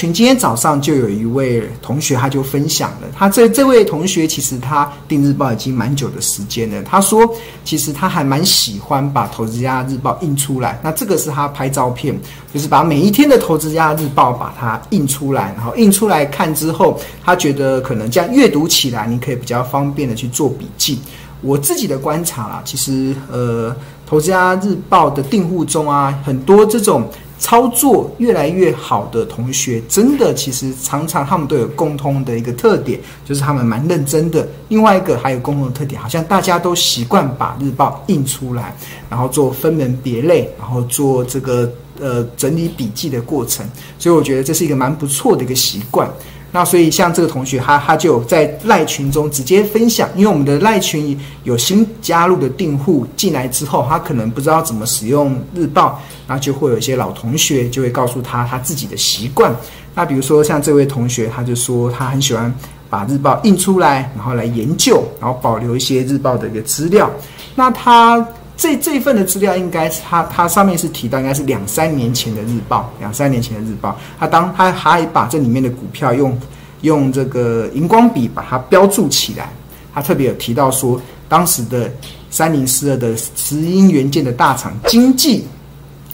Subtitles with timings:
[0.00, 6.82] 群今天早上就有一位同学，他就分享了，他这这位同学其实他订日报已经蛮久的时间了。
[6.82, 7.24] 他说，
[7.64, 10.80] 其实他还蛮喜欢把《投资家日报》印出来。
[10.82, 12.12] 那这个是他拍照片，
[12.52, 20.98] 就是把每一天的《投资家日报》把它印出来，然后印出来看之后，他觉得可能这样阅读起来，你可以比较方便的去做笔记。
[21.40, 23.70] 我自己的观察啦，其实呃，
[24.04, 27.08] 《投资家日报》的订户中啊，很多这种。
[27.38, 34.48] 操作越来越好的同学，真的其实常常他们都有共通的一个特点，就是他们蛮认真的。
[34.68, 38.74] 另外一个还有共同的特点，好像大家都习惯把日报印出来，
[39.10, 41.70] 然后做分门别类，然后做这个
[42.00, 43.66] 呃整理笔记的过程。
[43.98, 46.08] 所以我觉得这是一个蛮不错的一个习惯。
[46.56, 59.52] 那所以像这个同学，他他就在赖群中直接分享，因为我们的赖群有新加入的订户进来之后，他可能不知道怎么使用日报，那就会有一些老同学就会告诉他他自己的习惯。
[59.96, 62.54] 那比如说像这位同学，他就说他很喜欢
[62.88, 67.10] 把日报印出来，然后来研究，然后保留一些日报的一个资料。
[67.56, 68.24] 那他。
[68.56, 73.98] 这这一份的资料应该是他他上面是提到应该是两三年前的日报，两三年前的日报。
[74.16, 76.38] 他当他还把这里面的股票用
[76.84, 79.50] 用这个荧光笔把它标注起来。
[79.92, 81.92] 他特别有提到说，当时的
[82.30, 85.44] 三零四二的石英元件的大厂精济，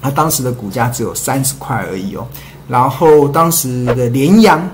[0.01, 2.27] 他当时的股价只有三十块而已哦。
[2.67, 4.67] 然后当时的联阳，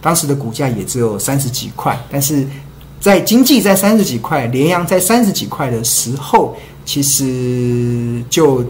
[0.00, 1.98] 当时的股价也只有三十几块。
[2.10, 2.46] 但是
[2.98, 6.56] 在精济在三十几块，联阳在三十几块的时候。
[6.84, 8.64] 其实就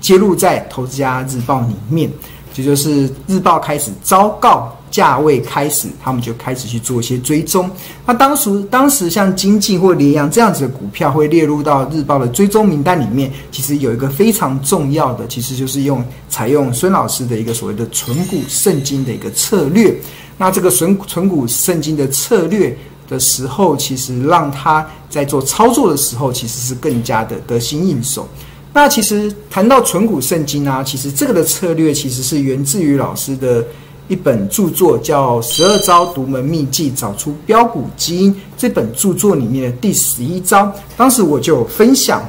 [0.00, 2.08] 揭露在《投资家日报》里面，
[2.54, 7.70] 这就，就是日报开始昭告价位开始，他们就开始去做一些追踪。
[8.06, 19.94] 那当时，当时像经济或联阳这样子的股票会列入到日报的追踪名单里面，其实有一个非常重要的，其实就是用采用孙老师的一个所谓的存股圣经的一个策略。
[20.38, 22.74] 那这个存存股圣经的策略。
[23.08, 28.28] 的时候，其实让他在做操作的时候，其实是更加的得心应手。
[28.72, 33.64] 那其实谈到存股圣经啊，其实这个的策略其实是源自于老师的
[34.08, 40.72] 一本著作，叫《十二招独门秘技找出标股基因》这本著作里面的第十一招。
[40.96, 42.22] 当时我就分享，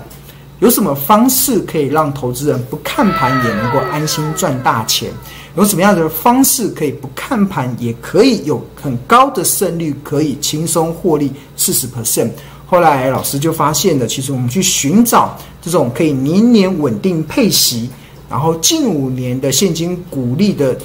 [0.59, 5.11] 有什么方式可以让投资人不看盘也能够安心赚大钱？
[5.55, 12.31] 有什么样的方式可以不看盘也可以有很高的胜率，可以轻松获利四十 percent？
[12.65, 17.88] 后来老师就发现了，其实我们去寻找这种可以年年稳定配息，
[18.27, 20.75] 然后近五年的现金股利的。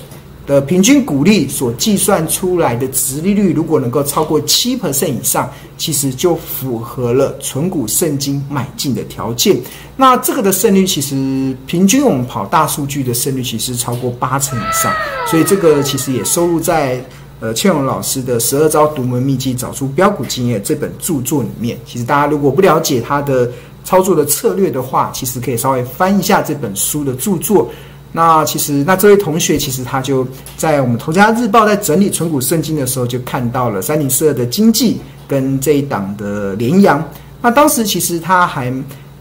[0.47, 5.49] 的平均股利所计算出来的值利率，如果能够超过七 percent 以上，
[5.79, 9.57] 其实就符合了存股圣经买进的条件。
[9.97, 14.93] 那这个的胜率，其实平均我们跑大数据的胜率，其实超过八成以上。
[15.29, 17.01] 所以这个其实也收录在
[17.39, 21.79] 呃倩蓉老师的十二招独门秘籍找出标股经验这本著作里面。
[21.87, 23.49] 其实大家如果不了解他的
[23.85, 27.71] 操作的策略的话，其实可以稍微翻一下这本书的著作。
[28.15, 37.03] 那其实，那这位同学其实他就在我们《投资家日报》在整理存股圣经的时候，就看到了三零四二的经济跟这一档的联阳。
[37.41, 38.71] 那当时其实他还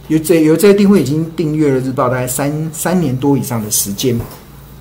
[0.09, 4.19] 有这有这个订户已经订阅了日报大概三三年多以上的时间，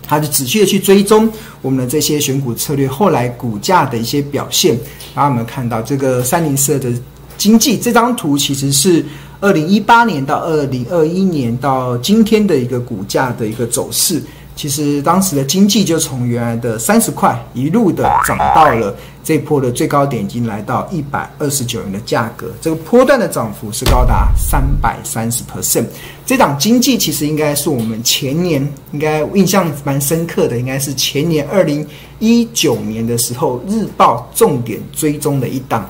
[0.03, 1.31] 他就仔细的去追踪
[1.62, 4.76] 我们的这些选股策略，后来股价的一些表现。
[5.15, 6.93] 然后我们看到这个三零四二的
[7.38, 9.04] 经济这张图其实是。
[9.40, 14.22] 二零一八年到二零二一年到今天的一个股价的一个走势，
[14.54, 22.48] 其实当时的经济就从原来的三十块一路的涨到了这波的最高点，已经来到一百二十九元的价格。
[22.60, 25.86] 这个波段的涨幅是高达三百三十 percent。
[26.26, 28.60] 这档经济其实应该是我们前年
[28.92, 31.86] 应该印象蛮深刻的，应该是前年二零
[32.18, 35.88] 一九年的时候日报重点追踪的一档。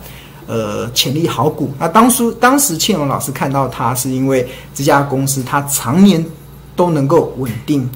[0.51, 1.71] 呃，潜力好股。
[1.79, 4.45] 那当初当时倩蓉老师看到它，是因为
[4.75, 6.25] 这家公司它常年
[6.75, 7.89] 都能够稳定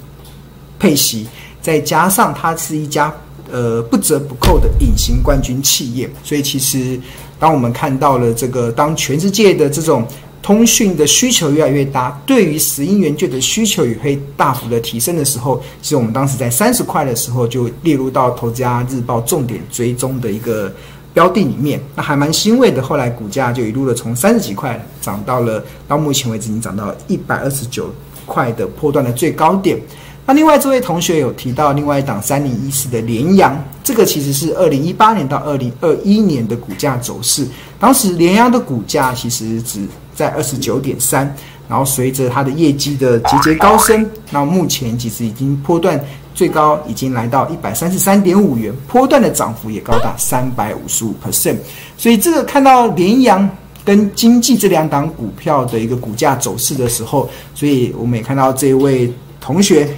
[0.79, 1.27] 配息，
[1.61, 3.13] 再加上它是一家
[3.51, 6.09] 呃不折不扣的隐形冠军企业。
[6.23, 7.01] 所以其实
[7.41, 10.07] 当我们看到了这个，当全世界的这种
[10.41, 20.73] 通讯的需求越来越大，对于石英元件的需求也会大幅的提升的时候，其实我们当时在三十块的时候就列入到《投资家日报》重点追踪的一个。
[21.15, 22.83] 标的里面，那还蛮欣慰的。
[22.83, 27.89] 后来股价就一路的从三十几块涨到了，到目前为止已经涨到一百二十九
[28.27, 29.81] 块的破段的最高点。
[30.27, 37.47] 那另外这位同学有提到另外一档三零一四的联阳，这个其实是二零一八年到二零二一年的股价走势。
[37.79, 41.33] 当时联阳的股价其实只在二十九点三，
[41.69, 46.03] 然后随着它的业绩的节节高升，那目前其实已经破段
[46.35, 51.57] 最高已经来到一百三十三点五元，波段的涨幅也高达三百五十五 percent。
[51.97, 53.49] 所以这个看到联阳
[53.85, 59.11] 跟经济这两档股票的一个股价走势的时候，所以我们也看到这位
[59.41, 59.89] 同学，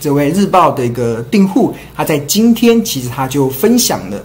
[0.00, 4.24] 这位日报的一个订户，他在今天其实他就分享了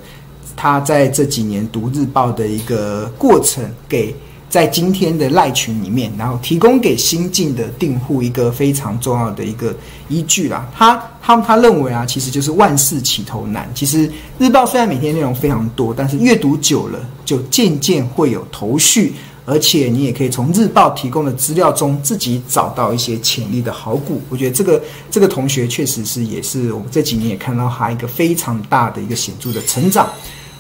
[0.56, 4.16] 他在这几年读日报的一个过程给。
[4.54, 9.76] 在今天的赖群里面，然后提供给新进的订户一个非常重要的一个
[10.10, 10.70] 依据啦。
[10.72, 13.68] 他他他认为啊，其实就是万事起头难。
[13.74, 14.08] 其实
[14.38, 24.22] 日报虽然每天内容非常多，但是阅读久了就渐渐会有头绪，而且你也可以从日报提供的资料中自己找到一些潜力的好股。
[24.30, 24.80] 我觉得这个
[25.10, 30.08] 这个同学确实是也是我们这几年也看到他一个非常大的一个显著的成长。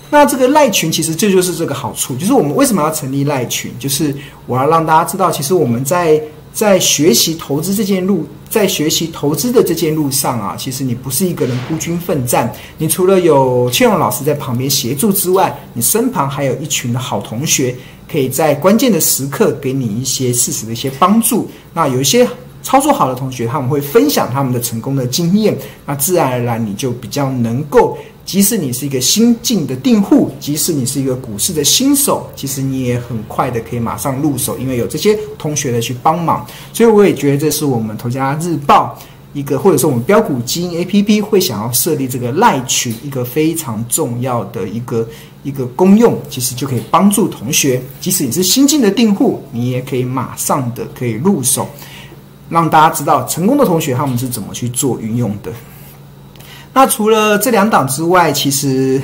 [0.10, 3.72] 那这个赖群其实这就是这个好处，就是我们为什么要成立赖群？
[3.80, 4.16] 就是
[4.46, 6.22] 我要让大家知道，其实我们在
[6.54, 17.76] 在学习投资这件路，在学习投资的这件路上啊，其实你不是一个人孤军奋战，你除了有庆荣老师在旁边协助之外，你身旁还有一群的好同学，
[18.12, 21.50] 可以在关键的时刻给你一些适时的一些帮助。
[21.74, 22.28] 那有一些
[22.64, 25.56] 操作好的同学，他们会分享他们的成功的经验，
[25.86, 27.98] 那自然而然你就比较能够。
[28.26, 36.48] 即使你是一个新进的订户，即使你是一个股市的新手，其实你也很快的可以马上入手，因为有这些同学的去帮忙。
[36.72, 38.98] 所以我也觉得这是我们投家日报
[39.34, 45.06] 一个，或者说我们标股基因 APP 会想要设立这个赖群一个非常重要的一个
[45.44, 51.68] 一个功用，其实就可以帮助同学，即使你是新进的订户，你也可以马上的可以入手，
[52.54, 55.52] 让大家知道成功的同学他们是怎么去做运用的。
[56.72, 59.02] 那除了这两档之外，其实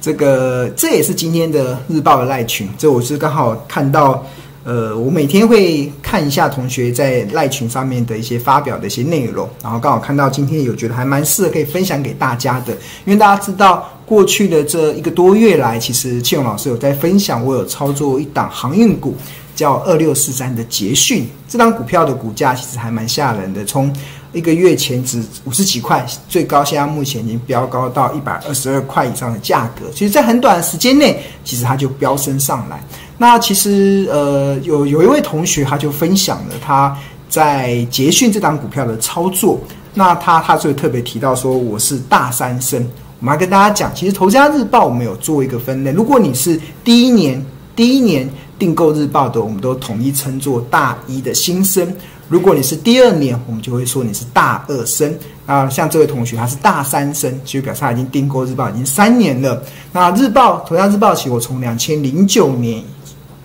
[0.00, 2.68] 这个这也是今天的日报的赖群。
[2.78, 4.24] 这我是刚好看到，
[4.64, 12.72] 呃，我每天会看一下同学在赖群上面的一些发表的一些内容，然后刚好看到今天有觉得还蛮适合可以分享给大家的。
[13.04, 19.14] 因为大家知道，过去的这一个多月来，其实庆荣老师有在分享，我有操作一档航运股，
[19.56, 21.26] 叫二六四三的捷讯。
[21.48, 23.92] 这档股票的股价其实还蛮吓人的，从
[24.32, 29.86] 一个月前只五十几块，最高现在目前已经飙高到一百二十二块以上的价格。
[29.92, 32.78] 其实，在很短的时间内，其实它就飙升上来。
[33.16, 36.94] 那其实，呃，有有一位同学他就分享了他
[37.30, 39.58] 在捷讯这档股票的操作。
[39.94, 42.86] 那他他就特别提到说，我是大三生。
[43.18, 45.90] 我们要跟大家讲，其实《投资家日报》我们有做一个分类。
[45.92, 47.42] 如果你是第一年
[47.74, 51.94] 第一年订购日报的，我们都统一称作大一的新生。
[52.28, 55.14] 如果你是第二年，我们就会说你是大二生。
[55.46, 59.62] 啊，像这位同学他是大三生，就表示他已经订购日报已经三年了。
[59.92, 62.82] 那日报，投家日报其实我从两千零九年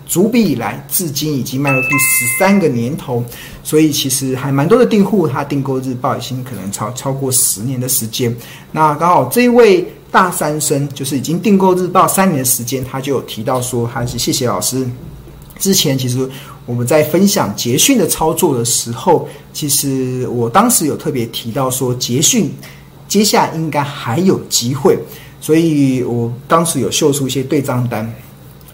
[0.04, 3.22] 逐笔以来，至今已经迈入第十三个年头，
[3.62, 8.34] 所以其实还蛮多的订户他订购日报已经可能超超过十年的时间。
[8.72, 14.86] 那刚好这一位大三生就是已经订购日报三年的时间，他就有提到说，还是谢谢老师。
[15.58, 16.28] 之前其实
[16.66, 22.52] 我们在分享捷讯的操作的时候，其实我当时有特别提到说，捷讯
[23.08, 24.98] 接下来应该还有机会，
[25.40, 28.12] 所以我当时有秀出一些对账单，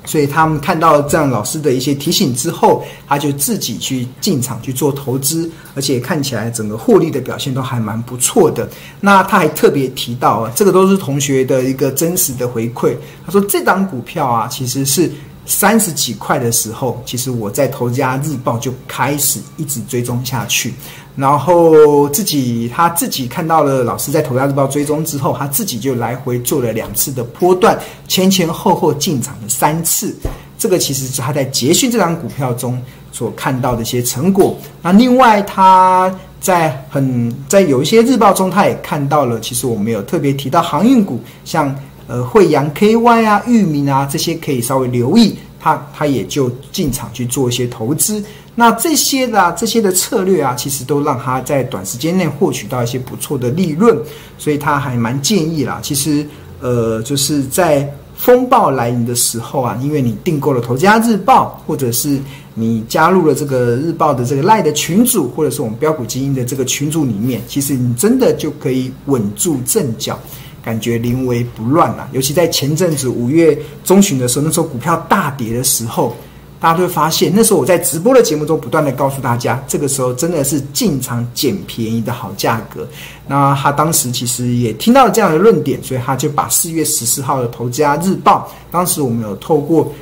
[0.09, 8.67] 所以他们看到这样老师的一些提醒之后，他就自己去进场去做投资，而且看起来整个获利的表现都还蛮不错的。
[9.01, 12.97] 那他还特别提到啊，这个都是同学的一个真实的回馈，
[13.27, 15.13] 他说这档股票啊，其实是。
[15.51, 20.75] 三十几块的时候，其实我在投家日报就开始一直追踪下去，
[21.19, 30.15] 然后自己他自己看到了老师在投家日报追踪之后，他自己就来回做了两次的波段，前前后后进场了三次。
[30.57, 34.57] 这个其实是他在捷讯这张股票中所看到的一些成果。
[34.81, 41.75] 那另外他在很在有一些日报中，他也看到了，其实我们有特别提到航运股，像。
[42.11, 48.23] 呃，慧洋 KY 啊，裕民啊，这些可以稍微留意，他他也就进场去做一些投资。
[48.55, 53.97] 那这些的、这些的策略啊，其实都让他在短时间内获取到一些不错的利润，
[54.37, 55.79] 所以他还蛮建议啦。
[55.81, 56.27] 其实，
[56.61, 62.19] 呃，就是在风暴来临的时候啊，因为你订购了投家日报，或者是
[62.55, 70.19] 你加入了这个日报的这个赖的群组，或者是我们标股基因的这个群组里面，其实你真的就可以稳住阵脚。
[70.63, 76.17] 感觉临危不乱啊，尤其在前阵子五月中旬的时候，那时候股票大跌的时候，
[76.61, 82.87] 大家都会发现，那时候我在直播的节目中不断的告诉大家，这个时候真的是进场捡便宜的好价格。
[83.27, 89.93] 那他当时其实也听到了这样的论点，所以他就把四月十四号的投家日报，当时我们有透过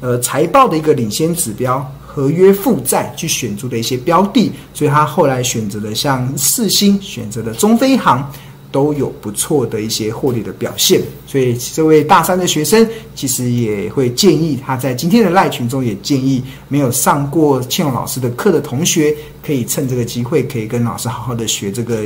[0.00, 1.84] 呃财报的一个领先指标。
[2.16, 8.32] 合约负债去选出的一些标的，所以他后来选择了像四星，选择了中飞航。
[8.76, 22.02] 都有不错的一些获利的表现，所以这位大三的学生其实也会建议他在今天的赖群中也建议没有上过庆荣老师的课的同学，可以趁这个机会可以跟老师好好的学这个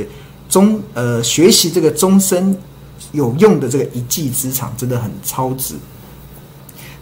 [0.47, 2.57] 终呃学习这个终身
[3.11, 5.75] 有用的这个一技之长，真的很超值。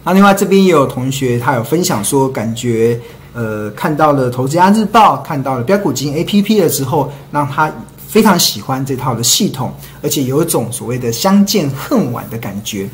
[0.02, 3.00] 那另外这边也有同学他有分享说，感觉
[3.34, 7.72] 呃看到了投资家日报，看到了标股金 APP 了之后，让他。
[8.10, 12.88] 非常喜欢这套的系统，而且有一种所谓的相见恨晚的感觉。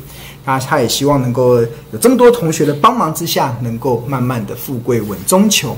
[0.45, 1.59] 那他也希望能够
[1.91, 5.75] 有这么多同学的帮忙之下，能够慢慢的富贵稳中求。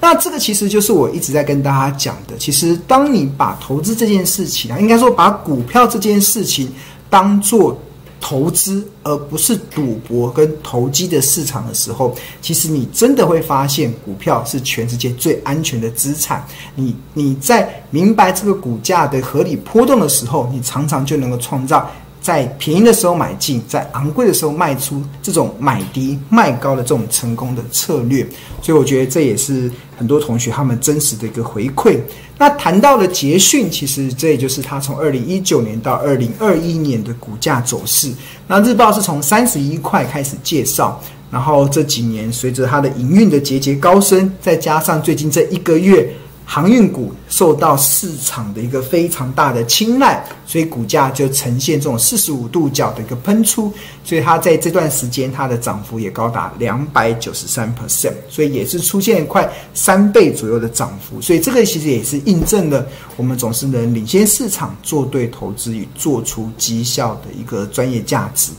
[0.00, 2.36] 那这个其实就是我一直在跟大家讲的。
[2.38, 6.72] 其实，当你把投资这件事情啊，应该说把股票这件事情
[7.10, 7.78] 当做。
[8.20, 16.46] 投资而不是赌博跟投机的市场的时候，其实你真的会发现，股票是全世界最安全的资产。
[16.74, 21.90] 你你在明白这个股价的合理波动的时候，你常常就能够创造。
[22.20, 28.26] 在便宜的时候买进，在昂贵的时候卖出，这种买低卖高的这种成功的策略，
[28.60, 31.98] 所以我觉得这也是很多同学他们真实的一个回馈。
[32.36, 38.12] 那谈到了捷讯，其实这也就是他从二零一九年到二零二一年的股价走势。
[38.46, 46.08] 那日报是从三十一块开始介绍，然后这几年随着它的营运的节节高升，再加上最近这一个月。
[46.50, 53.70] 航运股受到市场的一个非常大的青睐，所以股价就呈现这种四十五度角的一个喷出，
[54.02, 62.86] 所以它在这段时间它的涨幅也高达两百九十三 percent，所以也是出现快三倍左右的涨幅，所以这个其实也是印证了
[63.18, 68.52] 我们总是能领先市场、做对投资与做出绩效的一个专业价值。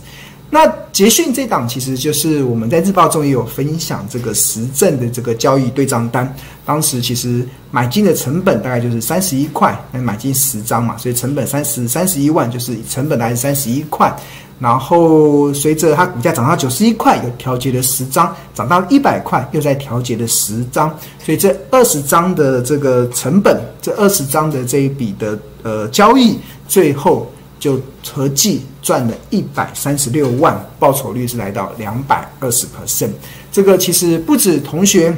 [0.51, 6.36] 那捷讯这档其实就是我们在日报中也有分享这个实证的这个交易对账单，
[6.69, 14.15] 当时其实买进的成本大概就是三十一块，那买进十张嘛，所以成本三十三十一万，就是成本大概是三十一块。
[14.59, 20.95] 然后随着它股价涨到九十一块，又调节了十张，涨到一百块，又再调节了十张，
[21.25, 27.27] 所以这二十张的这个成本，这二十张的这一笔的呃交易，最后。
[27.59, 27.77] 就
[28.13, 33.09] 合计赚了一百三十六万，报酬率是来到两百二十 percent。
[33.51, 35.13] 这个其实不止同学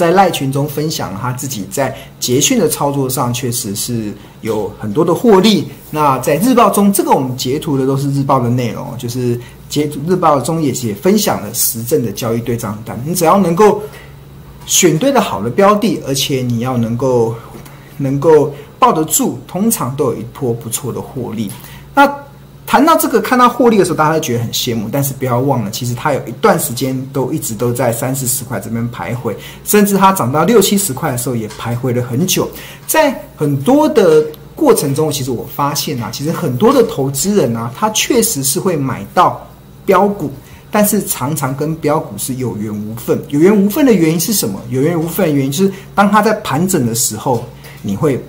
[0.00, 5.68] 在赖群中分享了他自己在捷讯的操作上，确实是有很多的获利。
[5.90, 9.38] 那在日报中，这个我们截图的都是日报的内容，就是
[9.68, 12.98] 截图日报中也也分享了实证的交易对账单。
[13.06, 13.82] 你只要能够
[14.64, 17.34] 选对了好的标的，而且你要能够
[17.98, 18.50] 能够。
[18.80, 21.50] 抱得住，通常都有一波不错的获利。
[21.94, 22.10] 那
[22.70, 24.88] 谈到这个，看到获利的时候，大家都觉得很羡慕。
[24.92, 29.34] 但是不要忘了，其实它有一段时间都一直都在三四十块这边徘徊，
[29.64, 32.48] 甚至它涨到六七十块的时候也徘徊了很久。
[32.86, 34.24] 在很多的
[34.54, 39.44] 过程中，其实我发现啊，其实很多的投资人啊，他确实是会买到
[39.84, 40.30] 标股，
[40.70, 43.20] 但是常常跟标股是有缘无分。
[43.30, 44.60] 有缘无分的原因是什么？
[44.68, 47.44] 有缘无分的原因就是当它在盘整的时候，
[47.82, 48.24] 你会。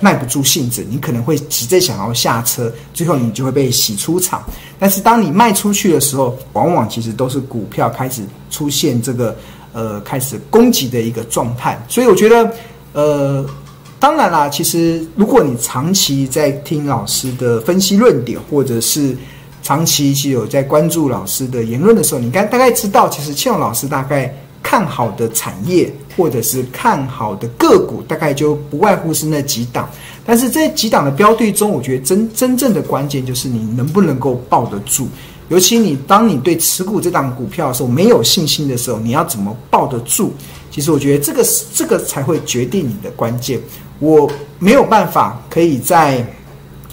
[0.00, 4.44] 耐不住性子，你可能会急着想要下车，最后你就会被洗出场。
[4.78, 9.36] 但是当你卖出去的时候，往往其实都是股票开始出现这个
[9.72, 11.82] 呃开始攻击的一个状态。
[11.88, 12.52] 所以我觉得，
[12.92, 13.46] 呃，
[13.98, 19.16] 当然啦，其实如果你长期在听老师的分析论点，或者是
[19.62, 24.34] 长期其实有在关注老师的言论的时候，你该大概知道，其实庆荣老师大概。
[24.62, 29.88] 看好的产业或者是看好的个股，大概就不外乎是那几档。
[30.24, 35.06] 但是这几档的标的中，我觉得真真正的关键就是你能不能够抱得住。
[35.48, 40.30] 尤其你当你对持股这档股票的时候没有信心的时候，你要怎么抱得住？
[40.70, 43.60] 其实我觉得这个这个才会决定你的关键。
[44.00, 46.26] 我没有办法可以在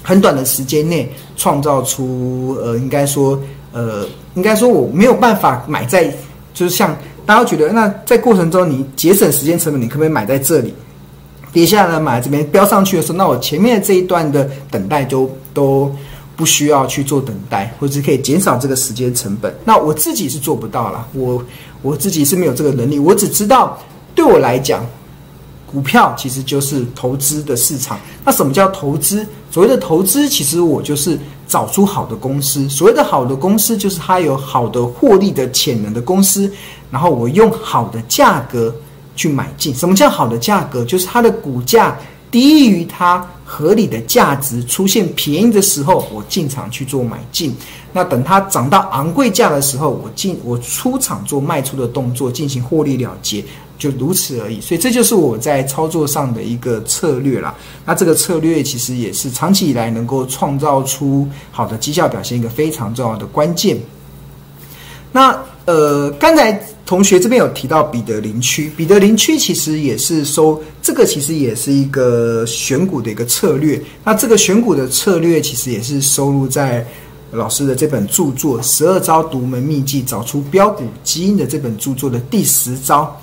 [0.03, 3.39] 很短的时间内创造出呃，应该说
[3.72, 6.13] 呃，应该说我没有办法买在
[6.53, 6.96] 就是像。
[7.25, 10.74] 大家觉得，那在过程中你节省时间成本，你可不可以买在这里？
[11.51, 15.94] 跌下来买这边标上去的时候，那我前面这一段的等待就都
[16.36, 19.53] 不需要去做等待，或者可以减少这个时间成本。
[19.63, 21.46] 那我自己是做不到了，我
[21.84, 22.98] 我自己是没有这个能力。
[22.98, 23.80] 我只知道，
[24.15, 24.84] 对我来讲，
[25.74, 28.00] 股票其实就是投资的市场。
[28.24, 29.25] 那什么叫投资？
[29.50, 31.20] 所谓的投资，其实我就是。
[31.46, 36.51] 找出好的公司，所谓的好的公司，就是它有好的获利的潜能的公司，
[36.89, 38.74] 然后我用好的价格
[39.15, 39.75] 去买进。
[39.75, 40.84] 什么叫好的价格？
[40.84, 41.96] 就是它的股价
[42.34, 47.56] 低于它合理的价值出现便宜的时候，我进场去做买进。
[47.92, 53.46] 那等它涨到昂贵价的时候，我进我出场做卖出的动作，进行获利了结，
[53.78, 54.60] 就如此而已。
[54.60, 57.54] 所以这就是我在操作上的一个策略啦。
[57.86, 63.78] 那这个策略其实也是长期以来能够创造出好的绩效表现一个非常重要的关键。
[65.12, 73.82] 那呃，刚才同学这边有提到彼得林区，彼得林区其实也是收这个，其实也是一个选股的一个策略。
[74.04, 76.86] 那这个选股的策略其实也是收录在
[77.32, 83.20] 老师的这本著作《十二招独门秘技找出标股基因》的这本著作的第十招。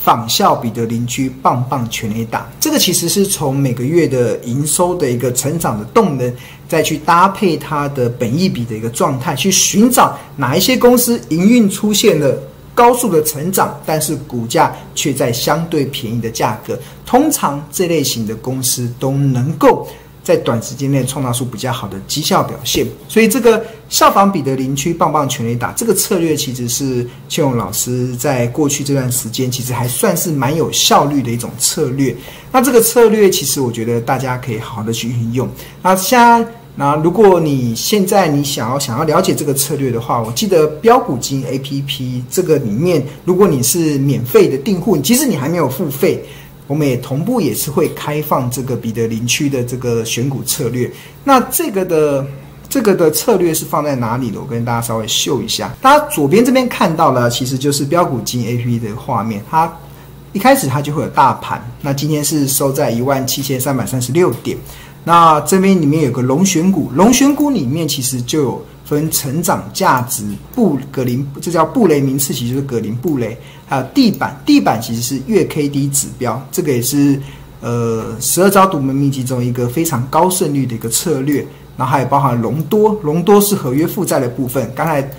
[0.00, 2.48] 仿效彼得林区，棒棒全垒打。
[2.60, 6.32] 这个其实是从每个月的营收的一个成长的动能，
[6.68, 12.40] 再去搭配它的本益比的一个状态，去寻找哪一些公司营运出现了
[12.78, 16.78] 高速的成长，但是股价却在相对便宜的价格。
[17.04, 19.88] 通常这类型的公司都能够。
[20.28, 32.14] 在短时间内创造出比较好的绩效表现，所以这个效仿彼得林区棒棒全垒打这个策略，其实是庆荣老师在过去这段时间其实还算是蛮有效率的一种策略。
[32.52, 35.48] 那这个策略其实我觉得大家可以好好的去运用。
[35.82, 36.46] 那现在
[36.78, 46.24] 那如果你现在你想要想要了解这个策略的话，我记得标股基因 APP 这个里面，如果你是免费的订户，即使你还没有付费。
[46.68, 50.88] 我们也同步也是会开放这个彼得林区的这个选股策略。
[51.24, 52.24] 那这个的
[52.68, 54.38] 这个的策略是放在哪里的？
[54.38, 55.74] 我跟大家稍微秀一下。
[55.80, 59.42] 大家左边这边看到了，其实就是标股基因 APP 的画面。
[59.50, 59.76] 它
[60.32, 61.60] 一开始它就会有大盘。
[61.80, 64.56] 那今天是收在一万七千三百三十六点。
[65.08, 68.64] 那这边里面有个龙选股，龙选股里面其实就有。
[68.88, 70.24] 分成长价值
[70.54, 73.36] 布格林，这叫布雷名次，其实就是格林布雷，
[73.66, 77.20] 还有地板，地板其实是月 K D 指标，这个也是
[77.60, 81.46] 呃十二招独门秘籍中一个非常高胜率的一个策略。
[81.76, 84.72] 然后还有包含隆多，隆多是合约负债的部分。
[84.74, 85.10] 刚才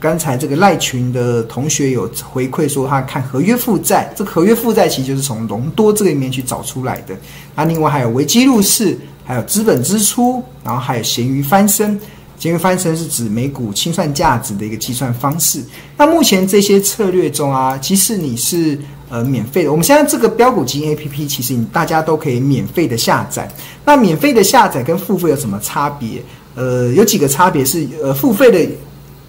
[0.00, 7.14] 刚才这个赖群的同学有回馈说，他看合约负债，这合约负债其实就是从隆多这个里面去找出来的。
[7.54, 8.98] 那另外还有维基入市，
[9.32, 11.98] 还有资本支出，然后还有咸鱼翻身。
[12.38, 15.64] 咸鱼翻身是指每股清算价值的一个计算方式。
[15.96, 18.78] 那目前这些策略中啊，其实你是
[19.08, 19.70] 呃免费的。
[19.70, 23.48] 我们现在这个标股基金 APP，其实你大家都可以免费的下载。
[23.86, 26.22] 那免费的下载跟付费有什么差别？
[26.54, 28.70] 呃，有几个差别是呃付费的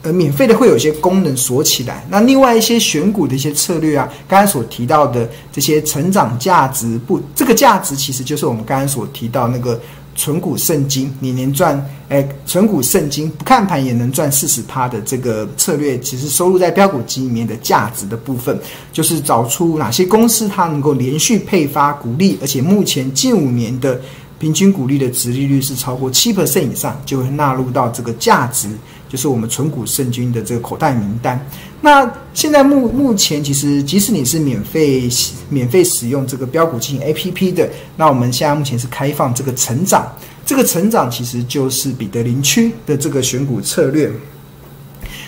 [0.04, 2.06] 呃免费的会有一些功能锁起来。
[2.10, 9.80] 那另外一些选股的一些策略啊，刚才所提到的这些成长价值不，这个价值其实就是我们刚才所提到那个。
[10.16, 18.56] 存股圣经，年年赚，哎，存股圣经不看盘也能赚四十趴的这个策略，其实收录在标股基因里面的价值的部分，
[18.92, 24.00] 就是找出哪些公司它能够连续配发股利，而且目前近五年的
[24.38, 28.70] 平均股利的值利率是超过七 percent 以上，就会纳入到这个价值。
[29.14, 31.40] 就是我们存股圣经的这个口袋名单。
[31.82, 35.08] 那现在目目前，其实即使你是免费
[35.50, 40.12] 免费使用这个标股基因 APP 的，那我们现在目前是开放这个成长，
[40.44, 44.12] 这个成长其实就是彼得林区的这个选股策略。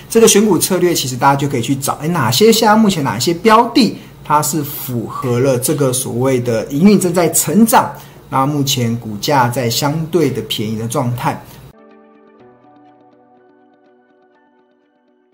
[0.10, 7.93] 这个选股策略其实大家就可以去找，哎，哪些现在目前哪些标的它是符合了这个所谓的营运正在成长，
[8.32, 11.39] 那目前股价在相对的便宜的状态。